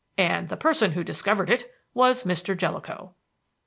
And 0.17 0.49
the 0.49 0.57
person 0.57 0.93
who 0.93 1.03
discovered 1.03 1.47
it 1.47 1.71
was 1.93 2.23
Mr. 2.23 2.57
Jellicoe. 2.57 3.13